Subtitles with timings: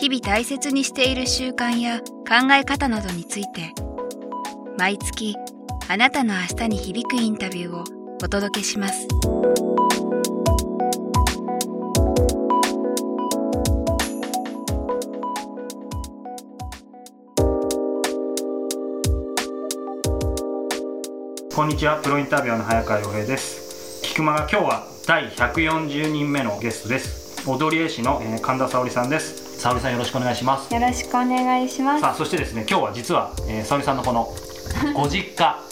[0.00, 3.74] 日々大切にしている習慣や考え方などについて
[4.78, 5.36] 毎月
[5.88, 7.84] あなたの明日に響くインタビューを
[8.24, 9.06] お届けします。
[21.54, 22.00] こんにちは。
[22.02, 24.00] プロインタビュアーの早川洋平です。
[24.02, 27.46] 菊間が今日は第140人目のゲストです。
[27.46, 29.39] 踊り絵師の、神田沙織さんです。
[29.60, 30.72] 沙織さんよろしくお願いします。
[30.72, 32.00] よろしくお願いします。
[32.00, 34.34] さあそしてですね今日は実は、えー、沙織さんのこの
[34.94, 35.62] ご実家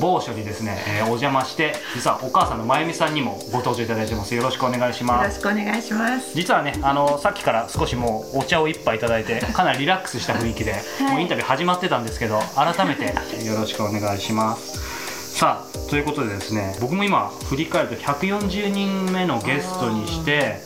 [0.00, 4.34] 某所にですね、えーお邪魔して実はお母さんのまゆみさんにもご登場いただいてます。
[4.34, 6.34] よろしくお願いしよろますしくお願いします。
[6.34, 10.74] 実はねあのさっきから少しもうお茶を一杯いただいてかなりリラックスした雰囲気で、
[11.08, 13.04] もうインタビュー始まってたんですけど改めて
[13.46, 15.38] よろしくお願いします。
[15.38, 20.56] さあということでですね僕も今振り返ると140人目のゲストにして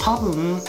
[0.00, 0.60] 多分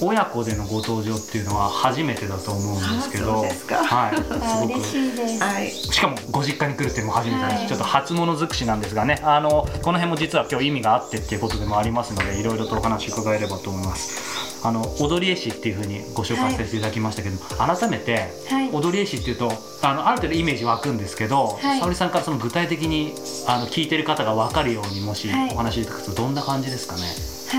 [0.00, 5.42] 親子でのご登場っていうのは初めてだと思うんですけどうですかはい、 すごくしいです。
[5.42, 5.70] はい。
[5.70, 18.70] しかもご実家に来るっていうのも初めてなんです、はいちょっと初物尽くしなんですがねあのこの辺も実は今日意味があってっていうことでもありますのでいろいろとお話伺えればと思いますあの踊り絵師っていうふうにご紹介させていただきましたけど、改めてはい。
[18.72, 19.52] 踊り絵師っていうと
[19.82, 23.14] あのある程度イメージ湧くんですけど、はい沙織さんからその具体的に
[23.46, 27.02] あの聞いてる方が分かるようにもしはいお話しいただくとどんな感じですかね、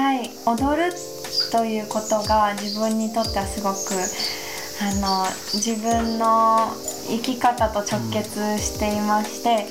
[0.01, 0.29] はい。
[0.45, 0.91] 踊る
[1.51, 3.77] ということが自分にとってはすごく
[4.79, 6.69] あの自分の
[7.07, 9.65] 生き方と直結していまして、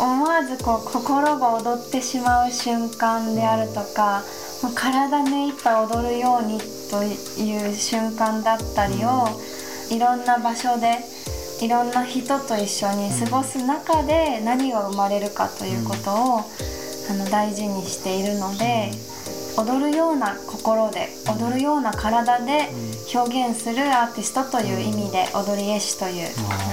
[0.00, 4.22] 思わずこう心が踊ってしまう瞬間であるとか、
[4.62, 6.58] もう体目いっぱい踊るように
[6.90, 9.28] という瞬間だったりを、
[9.90, 10.98] いろんな場所で
[11.60, 16.40] いろんな人と一緒に過ごす中で何が生まれるかということを、
[17.10, 18.90] あの大事にしているので、
[19.56, 22.68] 踊るような心で踊るような体で
[23.14, 26.28] 表現するアーティストという意味で踊り絵師という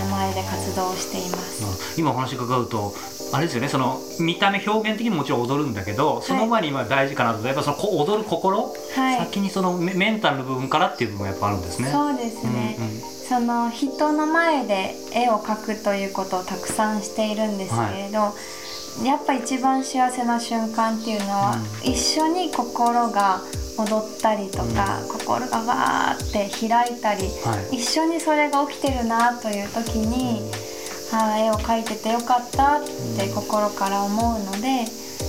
[0.06, 2.00] 名前で活動をしています。
[2.00, 2.94] 今お話伺うと
[3.32, 11.90] あれですよねその見た目表現的にももちろん踊るんだけどその前に今大事かなとやっぱそのこ踊る心、はい、先にそのメメンタルの部分からっていう部分がやっぱあるんですね。
[11.92, 12.76] そうですね。
[12.80, 13.20] うんうん。
[13.30, 18.34] その人の前で絵を描くということをたくさんしているんですけれど、
[19.04, 23.42] やっぱ一番幸せな瞬間っていうのは、一緒に心が
[23.78, 27.78] 踊ったりとか、心がわーって開いたり、はい。
[27.78, 30.52] 一緒にそれが起きてるなという時に、
[31.12, 32.84] ああ絵を描いててよかったっ
[33.18, 34.86] て心から思うので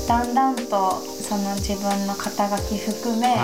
[0.07, 3.39] だんだんとその自分の肩書き含め、はい。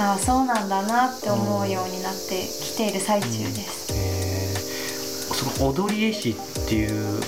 [0.00, 3.92] ああそうなんだなって思うようになってきている最中です。
[3.92, 4.38] えー
[5.38, 6.34] その踊り絵師っ
[6.68, 7.20] ていう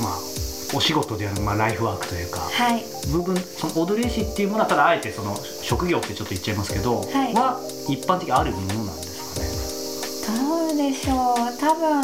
[0.00, 0.31] まあ
[0.74, 7.34] お仕事である、まあ、ライフワークというかはい、部分その踊り絵師っていうものはただあえてその職業ってちょっと言っちゃいますけど、はい。
[7.34, 10.38] は一般的にあるものなんですかね？
[10.38, 11.36] どうでしょう。
[11.58, 12.02] 多分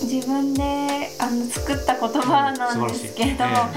[0.00, 3.68] 自分であの作った言葉なんですけど、うん素晴ら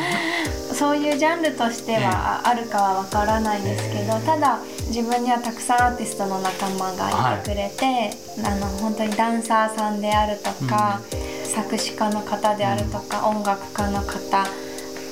[0.72, 4.26] そういうジャンルとしてはあるかはわからないですけど、ええ。
[4.26, 8.12] ただ自分にはたくさんアーティストの仲間がいてくれて、
[8.46, 11.02] あの本当にダンサーさんであるとか、
[11.52, 14.46] 作詞家の方であるとか、音楽家の方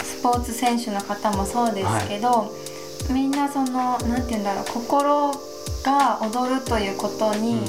[0.03, 2.51] スポーツ選手の方もそうですけど、
[3.09, 5.31] みんなそのなんて言うんだろう心
[5.83, 7.66] が踊るということに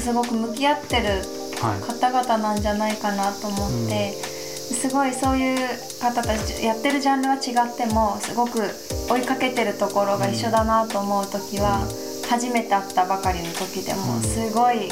[0.00, 1.22] すごく向き合ってる
[1.60, 5.58] はい方々なんじゃないかなと思って、すごいそういう
[6.00, 8.60] 方たちやってるジャンルは違ってもすごく
[9.08, 11.86] 追いかけてるところが一緒だなと思う時は、
[12.28, 14.22] 初めて会ったばかりの時でもうん。
[14.22, 14.88] すごい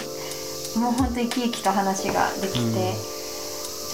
[0.79, 3.15] もうほんと生き生きと話ができて、うん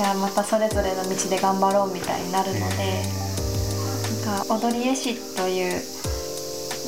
[0.01, 3.31] じゃあまたそれぞれの道で頑張ろうみたいになるので。
[4.27, 5.83] なんか踊り絵師という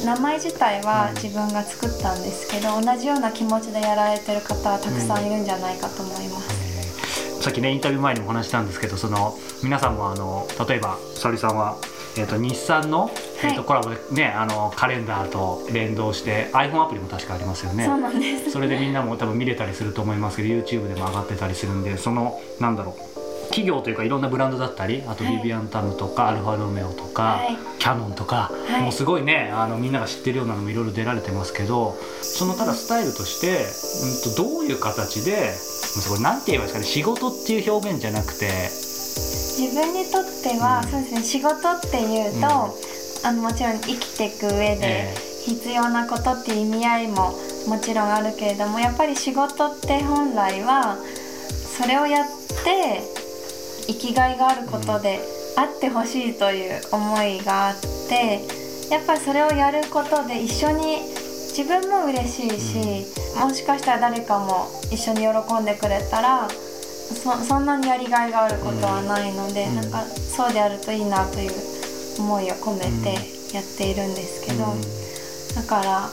[0.04, 7.42] 名前自体は自分が作ったんですけど同じような気持ちでやられてる方はたくさんいるんじゃないかと思います。
[7.42, 11.76] さっきねインタビュー前にもお話ししたんですけどその皆さんもあの例えば沙織さんは、
[12.16, 13.10] えー、と日産の、
[13.42, 17.84] えー、とコラボでねあのカレンダーと連動して iPhone アプリも確かありますよね。
[17.84, 18.50] そうなんです。
[18.50, 23.12] それでみんなも多分見れたりすると思いますけど YouTube でも上がってたりするんでそのなんだろう
[23.52, 25.36] 企業というかいろんなブランドだったりあとはい。
[25.36, 27.56] ビビアンタムとか、アルファロメオとか、はい。
[27.78, 28.82] キャノンとか、はい。
[28.82, 33.66] もうすごいねあのみんなが知ってるようなのもいろいろ出られてますけどそのただスタイルとして、
[34.28, 35.54] うん、とどういう形で
[36.08, 38.48] これなんて言えばいいですかね仕事っていう表現じゃなくて。
[39.52, 40.90] 自分にとっては、うん。
[40.90, 42.78] そうですね仕事っていうと、
[43.24, 45.14] あのもちろん生きていく上でえ
[45.44, 47.32] 必要なことっていう意味合いも
[47.66, 50.96] もちろんあるけれどもやっぱり仕事って本来は
[51.78, 52.26] それをやっ
[52.64, 53.02] て
[53.86, 55.20] 生きがいがあることで
[55.56, 57.74] あってほしいという思いがあっ
[58.08, 58.40] て
[58.90, 60.98] やっぱりそれをやることで一緒に
[61.52, 63.06] 自分も嬉しいし、
[63.38, 69.74] もしかしたら誰かも一緒に喜んでくれたらそそんなにやりがいがあることはないので、うん。
[69.76, 71.71] なんかそうであるといいなという
[72.18, 73.14] 思いを込めて
[73.54, 74.74] やっているんですけど、
[75.54, 76.10] だから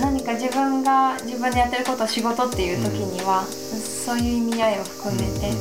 [0.00, 5.52] 何か自分が自分でやってることを仕事っていう時には、そういう意味合いを含めて、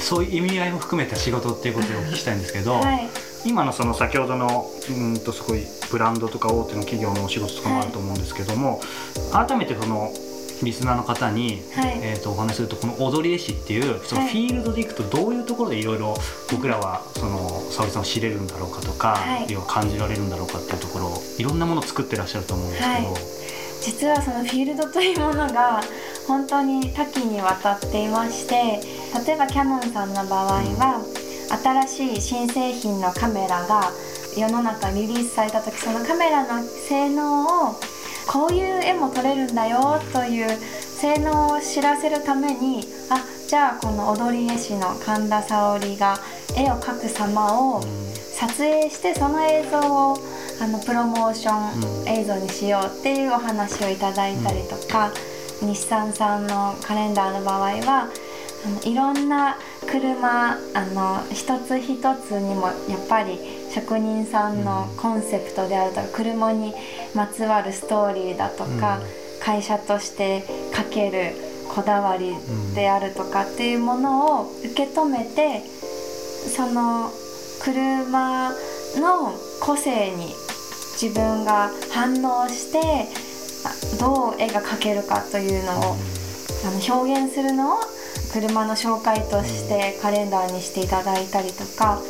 [0.00, 3.08] そういう意味合いも含めた仕事っていうことをお聞きしたいんですけど、はい。
[3.44, 8.80] 今のその先ほどのうんとすごいブランドとか大手の企業のお仕事とかもあると思うんですけども、
[9.32, 10.12] 改めてその
[10.62, 11.98] リスナーの方に、はい。
[12.02, 14.30] えー、とお話しするとこの踊り絵師っていうそのはい。
[14.30, 16.16] フィールドでいくとどういうところでいろいろ
[16.50, 19.46] 僕らはその沙織さんを知れるんだろうかとか、はい。
[19.52, 23.38] 要は感じられるんだろうかっていうところをいろんなものを作ってらっしゃると思うんですけど、はい。
[23.80, 25.80] 実はそのフィールドというものが
[26.26, 28.80] 本当に多岐にわたっていまして
[29.26, 31.00] 例えばキャノンさんの場合は
[31.88, 33.90] 新しい新製品のカメラが
[34.36, 37.74] 世の中にリリースされた時そのカメラの性能を
[38.28, 46.18] こういう絵も撮れるんだよという性能を知らせるためにあじゃあこの踊り絵師の神田沙織が
[46.54, 50.16] 絵を描く様を撮影してその映像を
[50.60, 55.12] あのプロモーション映像にしようっていうお話をいただいたりとか、
[55.60, 58.08] 日産さんのカレンダーの場合は
[58.84, 59.56] いろんな
[59.90, 60.56] 車あ
[60.94, 63.38] の一つ一つにもやっぱり
[63.72, 66.74] 職人さんのコンセプトであるとか車に
[67.14, 69.00] まつわるストーリーだとか、
[69.40, 70.42] 会社として
[70.74, 71.32] かける
[71.68, 72.34] こだわり
[72.74, 77.10] であるとかっていうものを受け止めてその
[77.62, 78.50] 車
[78.96, 80.34] の個性に
[81.00, 82.80] 自分が反応して
[83.64, 85.96] あどう絵が描けるかというのを
[86.64, 87.78] あの表現するのを
[88.32, 92.00] 車の紹介としてカレンダーにしていただいたりとか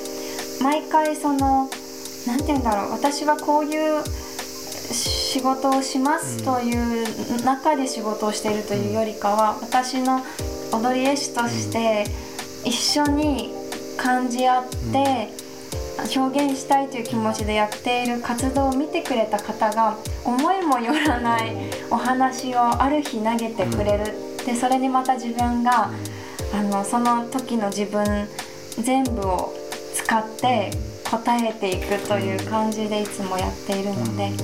[0.60, 1.68] 毎回その
[2.26, 4.02] 何て言うんだろう私はこういう
[4.92, 10.20] 仕事をしますという中で仕事をしているというよりかは私の
[10.72, 12.04] 踊り絵師として
[12.64, 13.50] 一緒に
[13.96, 15.28] 感じ合って
[16.16, 21.54] 表現したいという気持ちでやっている活動を見てくれた方が思いもよらない
[21.90, 25.90] お話をある日投げてくれるでそれにまた自分が
[26.54, 28.26] あのその時の自分
[28.82, 29.52] 全部を
[29.94, 30.70] 使って
[31.04, 34.36] 答えていくという感じでいつもやっているので、フ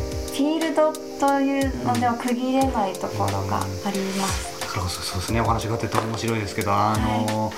[0.45, 4.55] ィールドというのでは区切れないところがあります。
[4.61, 5.41] そそうですね。
[5.41, 7.51] お話があってて面白いですけどあの、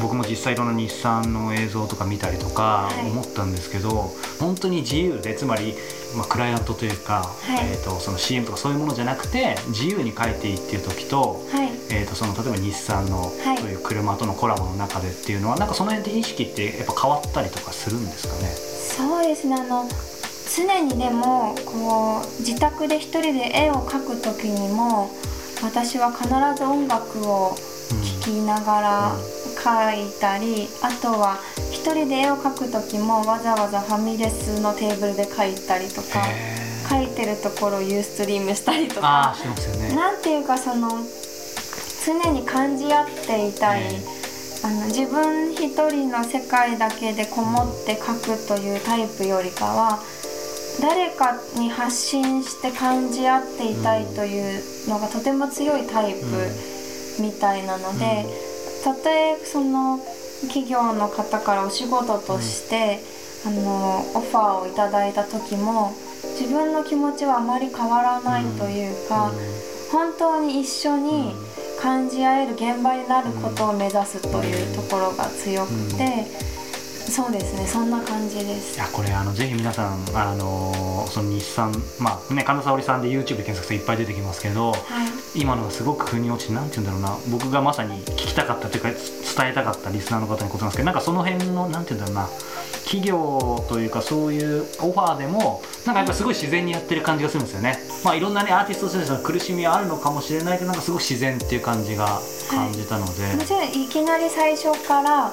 [0.00, 3.10] 僕も実際いろんな日産の映像とか見たりとかはい。
[3.10, 5.74] 思ったんですけど、本当に自由でつまり、
[6.16, 7.70] まあ、クライアントというか、はい。
[7.70, 11.68] えー、とその CM とかそういうものじゃなくて自由に描いていいっていう時と,、はい。
[11.90, 13.58] えー、とその例えば日産のはい。
[13.58, 18.48] そういう車とのコラボの中でっていうのはなんかその辺で意識ってやっぱ変わったりとかするんですかね？
[18.50, 19.56] そうですね。
[19.56, 19.88] あの
[20.54, 25.10] 常にでもこう自宅で一人で絵を描く時にも
[25.62, 27.56] 私は必ず音楽を
[28.22, 29.16] 聴きながら
[29.66, 31.38] 描いたり、あとは
[31.72, 36.22] 一人で絵を描く時もわざわざファミレスのテーブルで描いたりとか
[36.88, 39.34] 描いてるところをユーストリームしたりとか。
[39.36, 39.96] してますよね。
[39.96, 40.90] なんていうかその
[42.04, 44.00] 常に感じ合っていたい、え
[44.62, 49.98] あの自分一人の世界だけでこもって書くというタイプよりかは
[50.80, 56.18] 誰かに発信して感じ合っていたいというのがとても強いタイプ
[57.20, 58.26] みたいなので、
[58.86, 59.98] たとえその
[60.42, 63.00] 企業の方からお仕事として、
[63.44, 65.92] あのオファーをいただいた時も
[66.38, 69.32] 自分の気持ちはあまり変わらないというか、
[69.90, 71.34] 本当に一緒に
[71.80, 76.24] 感じ合える現場になることを目指すというところが強くて、
[77.16, 78.76] そうですねそんな感じです。
[78.76, 78.78] い。
[78.78, 84.80] やこれあのぜひ皆さんあのその日産まあね神田沙織さんで YouTube で検索するといっぱい出てきますけどはい。
[85.40, 92.28] 今のがすごく腑に落ちてなんて言うんだろうな僕がまさに聞きたかったというか伝えたかったリスナーの方にことなんですけどなんかその辺のなんて言うんだろうな
[92.84, 97.78] 企業というかそういうオファーでもなんかやっぱすごい自然にやってる感じがするんですよね。
[98.04, 102.20] まあいろんなねアーティストとしての苦しみはあるのかもしれないけどなんかすごい自然っていう感じが
[102.50, 105.32] 感じたので、もちろんいきなり最初から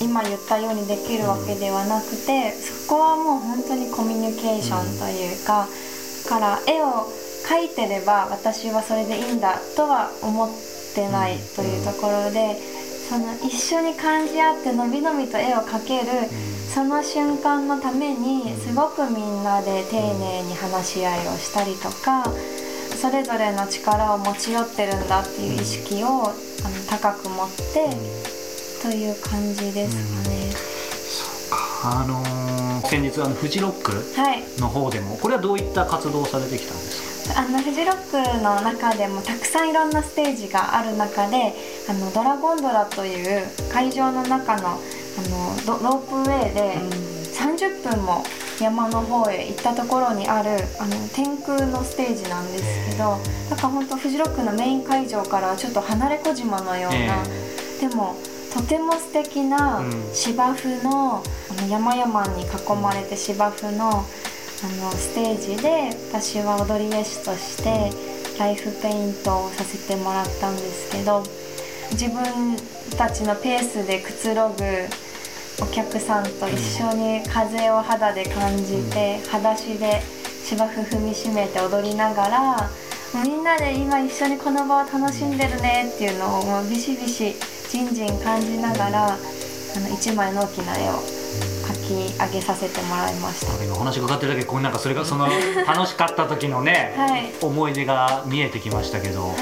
[0.00, 5.68] 今言ったようにできるわけではなくて、そこはもう本当にコミュニケーションというか、
[6.28, 7.06] から絵を
[7.46, 10.50] 描いてれば私はそれでいいんだとは思っ
[10.94, 12.56] てないというところで、
[13.08, 16.28] その一緒に感じ合ってのびのびと絵を描ける、
[16.74, 22.24] その瞬間のためにすごくみんなで丁寧に話し合いをしたりとか
[23.00, 26.34] それぞれの力を持ち寄ってるんだっていう意識をあの
[26.90, 28.33] 高く持って
[28.84, 30.50] という感じですかね。
[31.84, 32.34] あのー
[32.86, 34.42] 先日あのフジロックはい。
[34.60, 37.40] の方でもこれはどういった活動をされてきたんですか？
[37.40, 37.96] あのフジロッ
[38.36, 41.54] クの中でもたくさんいろんなステージがある中で
[41.88, 46.76] あのドラゴンドラという会場の中のあのロロープウェイで
[47.32, 48.22] 30分も
[48.60, 53.50] 山の方へ行ったところにあるあの天空のステージなんですけどへー。
[53.50, 56.98] だから本当フジロックのメイン会場からはちょっと離れ小島のような、
[57.80, 57.88] え。
[57.88, 58.14] でも
[58.54, 59.92] とても素敵なうん。
[60.14, 62.46] 芝生の,、あの山々に囲
[62.80, 67.90] まれて芝生のあのステージで私は踊り絵師として
[68.38, 71.22] ライフペイントをさせてもらったんですけど
[71.90, 72.56] 自分
[72.96, 74.64] たちのペースでくつろぐ
[75.62, 80.00] お客さんと一緒に風を肌で感じて裸足で
[80.44, 82.70] 芝生踏みしめて踊りながら
[83.22, 87.34] みんなで今一緒にこの場を楽しんでるねっていうのをもうビシビシ
[87.74, 89.10] じんじん感じながらあ
[89.80, 93.64] の一枚の大きな絵を描き上げさせてもらいました。
[93.64, 95.26] 今お話伺ってるだけこうなんかそれがその
[95.66, 99.36] 楽しかった時のね、はい思い出が見えてきましたけど、はい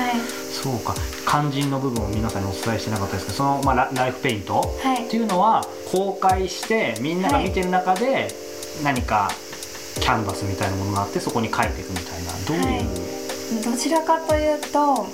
[0.51, 0.95] そうか
[1.29, 8.29] 肝心の部分を皆さんにお伝えしてなかったですけどその、まあ、ラライフペイントはいっていうのは公開してみんなが見てる中で
[8.83, 9.31] 何か
[10.01, 13.23] キャンバスみたいなものがあってそこに描いていくみたいなどういう、はい
[13.63, 15.07] どちらかというと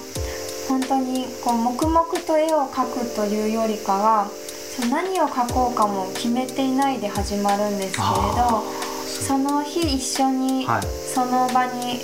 [0.68, 8.62] 本当にこう黙々と絵を描くというよりかはその何を描こうかも決めていないで始まるんですけれあど
[9.08, 10.82] その日一緒にはい。
[10.82, 11.98] その場に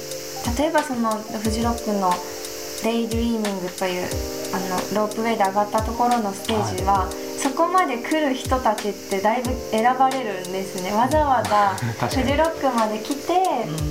[0.59, 2.11] 例えばそのフジロックの
[2.83, 4.09] Day Dreaming という
[4.55, 4.59] あ
[4.95, 10.93] のロープウェイで上がったところのステージは、そこまで来る人たちってだいぶ選ばれるんですね。
[10.93, 11.75] わざわざ
[12.07, 13.33] フジロックまで来て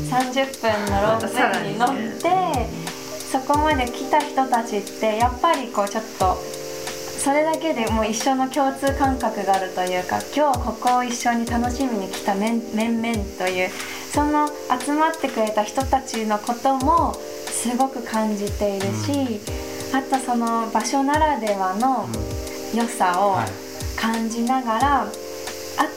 [0.10, 1.90] 30分のロープウェイに乗っ
[2.22, 2.70] て
[3.34, 13.70] そこまで来た人たちってやっぱりこうちょっとそれだけでもう一緒の共通感覚があるというか今日ここを一緒に楽しみに来た面面々という
[14.12, 14.48] その
[14.80, 19.40] 集まってくれた人たちのこともすごく感じているし、
[19.96, 22.08] あとその場所ならではの
[22.78, 23.48] 良さをはい
[24.00, 25.08] 感じながら、あ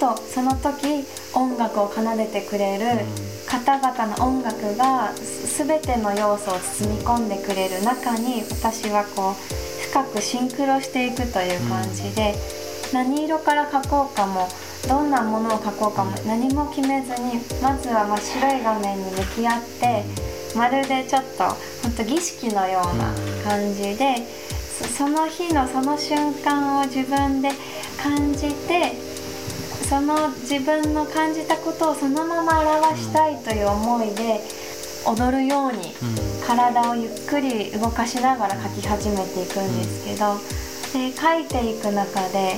[0.00, 3.05] とその時音楽を奏でてくれる
[3.47, 9.35] 方々の音楽がす全ての要素を包み込んでくれる中に私はこう
[9.91, 12.35] 深くシンクロしていくという感じで、
[12.93, 14.49] 何色から描こうかも
[14.88, 20.05] どんなものを描こうかも何も決めずにまずは真っ白い画面に向き合って
[20.57, 21.45] まるでちょっと
[21.83, 23.12] 本当儀式のような
[23.49, 24.17] 感じで
[24.79, 27.50] そその日のその瞬間を自分で
[28.03, 28.93] 感じて
[29.88, 34.40] その自分の感じたことをそのまま表したいという思いで
[35.07, 35.95] 踊るように
[36.45, 40.35] 体をゆっくり動かしながら描き始めていくんですけど、
[40.93, 42.55] で描いていく中で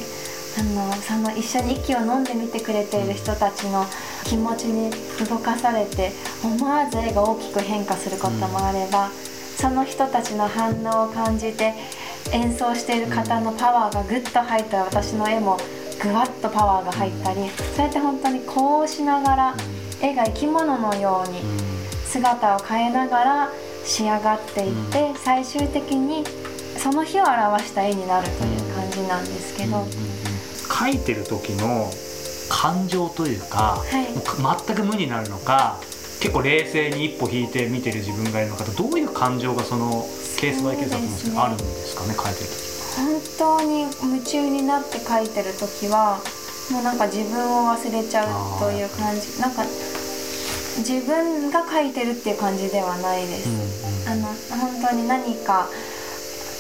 [0.59, 3.85] あのその一緒に息を飲んでみてくれている人たちの
[4.25, 4.91] 気持ちに
[5.29, 9.11] 動かされて思わず絵が大きく変化することもあれば、
[9.57, 11.75] その人たちの反応を感じて
[12.33, 15.59] 演奏している方のパワーがぐっと入ったら私の絵も
[16.03, 19.55] ぐわっとパワーが入ったりそうやって本当にこうしながら
[20.01, 21.41] 絵が生き物のように
[22.05, 23.49] 姿を変えながら
[23.85, 26.25] 仕上がっていって最終的に
[26.77, 29.85] その日を表した絵になるという感じなんですけど。
[30.69, 31.91] 描いてる時の
[32.49, 34.13] 感情というか、い。
[34.15, 35.81] もう全く無になるのか
[36.21, 40.05] 結構冷静に一歩引いて見てる自分がいるのかどういう感情がその
[40.39, 42.68] ケースバイケースだと思うんですけどねあるんですかね描いてる時
[42.99, 46.21] 本当に夢中になって描いてる時は
[46.71, 49.41] もうなんか自分を忘れちゃうという感じ。
[49.41, 49.63] なんか
[50.79, 54.27] 自分が描いてるっていう感じではないです、あの
[54.61, 55.67] 本当に何か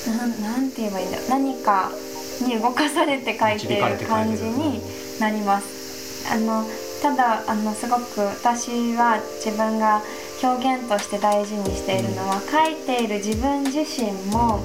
[0.09, 1.28] なんなんて言えばいいんだろう。
[1.30, 1.92] 何か
[2.40, 4.80] に動かされて描いてる感じに
[5.21, 6.33] なります。
[6.33, 6.64] あの
[7.00, 10.02] ただあのすごく私は自分が
[10.42, 14.61] 表現として大事にしているのは描いている自分自身も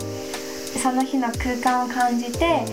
[0.80, 2.66] その日の空間を感じて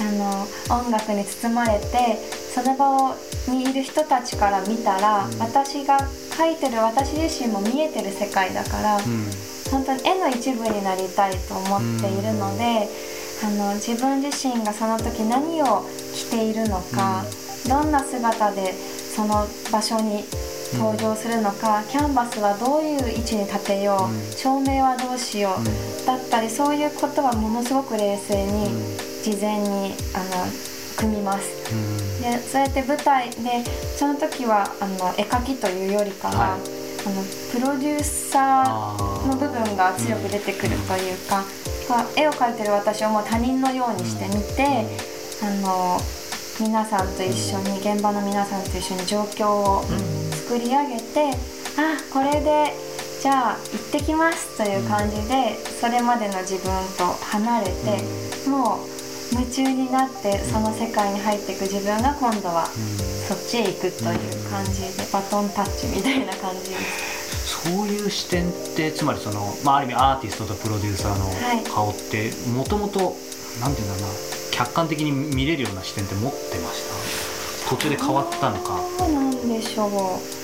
[0.00, 0.46] あの
[0.82, 2.16] 音楽に包まれて
[2.54, 3.14] その場
[3.48, 5.38] にいる人たちから見たら、うん。
[5.38, 5.98] 私が
[6.30, 9.26] 描いてる私自身も見えてる世界だから、うん。
[9.70, 12.88] 本当に絵の一部になりたいと思っているので、
[13.44, 17.24] あの自分自身がその時何を着ているのか、
[17.68, 20.24] どんな姿でその場所に
[20.76, 24.32] 登場するのか、キャンバスはどういう位置に立てよう、うん。
[24.32, 28.70] 照明はどうしよう、だったりそういうことはものすごく冷静に
[29.22, 30.46] 事前にあの
[30.96, 31.48] 組みます。
[31.72, 32.22] うん。
[32.22, 33.64] でそうやって舞台で
[33.96, 36.60] その時はあの絵描きというよりかは、はい。
[37.06, 37.22] あの
[37.52, 41.44] プロデューサーの部分が強く出てくるというか、
[41.88, 44.84] まあ絵を描いてる私をもう他人のようにしてみて、
[45.42, 45.98] あの
[46.60, 49.84] 皆さんと一緒に現場の皆さんと一緒に状況を
[50.48, 51.36] 作り上げて、
[51.76, 52.72] あこれで
[53.20, 62.64] じゃあ行ってきますという感じで、それまでの自分と離れて、もう夢中になってその世界に入っていく自分が今度は
[63.28, 67.68] そっちへ行くという感じでバトンタッチみたいな感じです。
[67.68, 71.62] そういう視点ってつまりその、まあ、ある意味アーティストとプロデューサーはい。
[71.62, 73.16] の顔ってもともと
[73.60, 74.08] なんていうんだろうな
[74.52, 76.88] 客観的に見れるような視点って持ってまし
[77.68, 77.70] た？
[77.70, 78.80] 途中で変わったのか？
[78.98, 80.37] そうなんでしょう。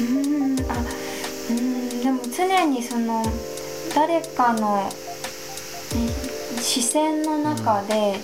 [0.00, 0.84] うんあ
[1.50, 3.22] うんでも常にその
[3.94, 4.88] 誰かの、
[6.60, 8.20] 視線の中で、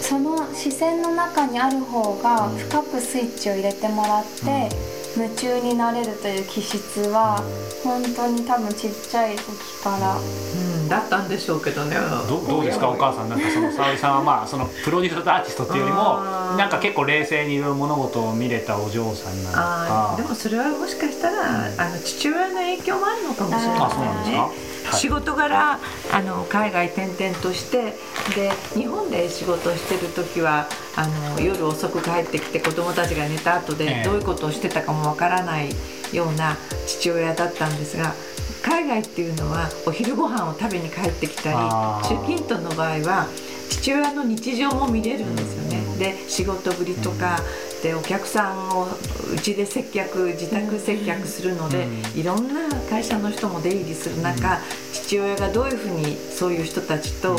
[0.00, 4.68] その視線の中にある方が深くスイッチを入れてもらって、
[5.16, 7.42] 夢中になれるという気質は
[7.82, 9.44] 本当に多分ちっちゃい時
[9.82, 10.16] から。
[10.16, 11.96] うん、だったんでしょうけどね。
[12.28, 12.88] どどうですか？
[12.88, 13.28] お母さん。
[13.28, 16.20] なんかその沙織さんはまあそのプロデューサーとアーティストっていうよりも
[16.56, 20.14] なんか結構冷静にいろいろ物事を見れたお嬢さんなのか。
[20.16, 24.50] でもそれはもしかしたらあの父親の影響もあるのかもしれないあそうなんですか、はい
[24.92, 25.78] 仕事柄
[26.12, 27.94] あの海外転々として
[28.34, 31.06] で日本で仕事をしてる時はあ
[31.36, 34.02] の夜遅く帰ってきて子供たちが寝た後ええ。
[34.02, 35.70] でどういうことをしてたかもわからない
[36.12, 36.56] ような
[36.86, 38.14] 父親だったんですが
[38.62, 42.08] 海外っていうのはお昼ご飯を食べに帰ってきたりあー。
[42.08, 43.26] 中近東の場合は
[43.70, 45.78] 父親の日常も見れるんですよね。
[45.78, 45.98] うん。
[45.98, 47.38] で仕事ぶりとか、
[47.82, 48.88] でお客さんを
[49.32, 52.20] うちで接客自宅接客するので、うん。
[52.20, 54.58] いろんな会社の人も出入りする中、
[54.92, 57.38] 父親がどういうふうにそういう人たちと、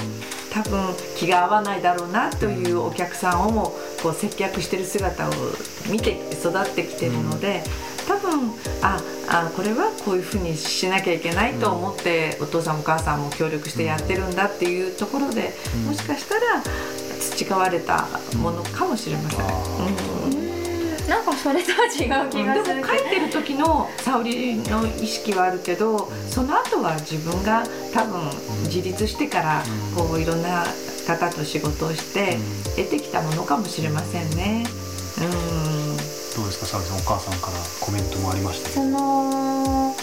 [0.52, 0.82] 多分
[1.18, 5.32] 気が合わないだろうなというお客さんをもこう接客してる姿を
[5.90, 7.64] 見て育ってきてるので。
[8.08, 8.52] 多分
[8.82, 9.00] あ
[9.30, 15.84] あこれはこういうふうにしなきゃいけないと思って、お父さんもお母さんも協力してやってるんだっていうところで、うん。
[15.86, 16.64] もしかしたら
[17.20, 19.40] 培われたものかもしれません。
[19.42, 20.11] あうん
[21.12, 22.88] なんかそれとは違う気でもがする。
[22.88, 28.22] 書いてる時の沙織の意識はあるけどその後は自分が多分
[28.64, 30.08] 自立してからうん。
[30.08, 30.64] こういろんな
[31.06, 32.38] 方と仕事をして
[32.78, 34.64] 得てきたものかもしれませんね。
[35.20, 35.98] うん。
[36.38, 39.94] どうですか沙織さんお母さんからコメントもありましたけその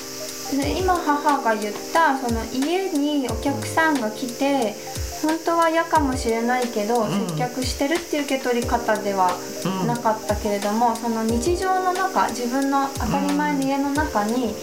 [0.78, 4.74] 今母が言ったその家にお客さんが来て
[5.22, 7.28] 本当は嫌かもしれないけど、ん。
[7.28, 9.30] 接客してるっていう受け取り方では
[9.64, 9.86] うん。
[9.86, 14.54] なかったけれども、その日常の中自分の当たり前の家の中に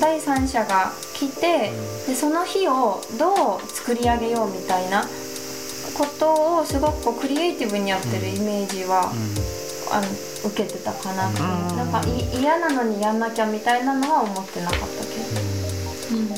[0.00, 1.70] 第三者が来て、
[2.06, 5.04] でその日をどう作り上げようみたいな
[5.94, 9.12] ことをすごくこうクリエイティブにやってるイメージは、
[9.90, 10.06] あの
[10.50, 11.76] 受けてたかな、ん。
[11.76, 15.61] なんかい嫌なのにやんなきゃみたいなのは思ってなかったけど、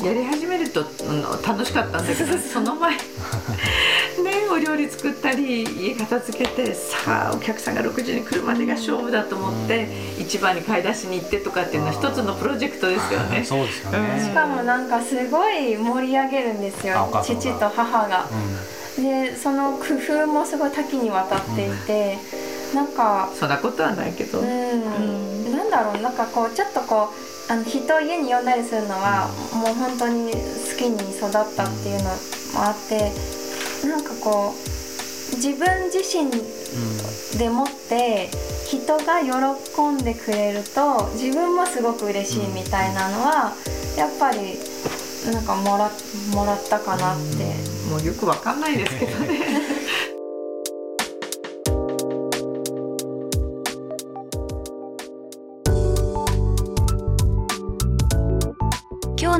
[0.03, 2.99] やり始めると、うん楽しかったんだけどその前 ね
[4.51, 9.87] お料理作ったり家片付けてさあお客さんが6時に来るまでが勝負だと思って
[10.19, 13.43] 市場に買い出しに行ってとかっていうのは一つのプロジェクトですよね。
[13.43, 14.17] そうですようん。
[14.17, 18.25] ねしかもなんかすごい盛り上げるんですよ父と母が。
[18.97, 22.17] でその工夫もすごい多岐にわたっていて、
[22.73, 30.39] なんかそんなことはないけど、うん、なんだろうなんかこうちょっとこうあの人を家に呼んだりするのは、もう本当に好
[30.77, 32.15] きに育ったっていうのも
[32.55, 33.11] あって
[33.87, 36.31] なんかこう自分自身
[37.37, 38.29] でもって
[38.67, 43.53] 人が喜んでくれると自分もすごく嬉しいみたいなのは、
[43.95, 44.57] やっぱり
[45.31, 45.91] なんかもら
[46.31, 47.75] もらったかなって。
[47.85, 49.39] もうよくわかんないですけどね。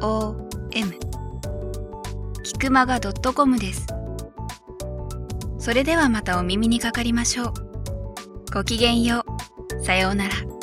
[0.00, 0.98] OM
[2.42, 3.86] キクマガ .com です。
[5.58, 7.52] それではまたお耳にかかりましょう。
[8.52, 9.24] ごきげんよ
[9.80, 9.84] う。
[9.84, 10.53] さようなら。